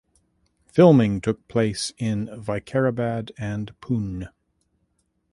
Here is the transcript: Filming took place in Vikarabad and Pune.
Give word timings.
Filming 0.65 1.21
took 1.21 1.47
place 1.47 1.93
in 1.99 2.25
Vikarabad 2.35 3.29
and 3.37 3.79
Pune. 3.81 4.29